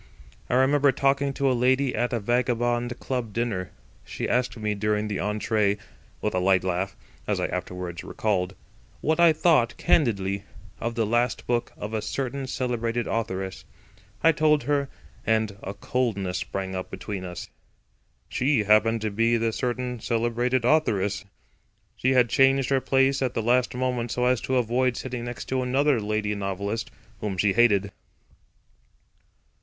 [0.49, 3.69] I remember talking to a lady at a Vagabond Club dinner.
[4.03, 6.95] She asked me during the entree—with a light laugh,
[7.27, 10.43] as I afterwards recalled—what I thought, candidly,
[10.79, 13.63] of the last book of a certain celebrated authoress.
[14.23, 14.89] I told her,
[15.23, 17.47] and a coldness sprang up between us.
[18.27, 21.25] She happened to be the certain celebrated authoress;
[21.95, 25.45] she had changed her place at the last moment so as to avoid sitting next
[25.49, 26.89] to another lady novelist,
[27.19, 27.91] whom she hated.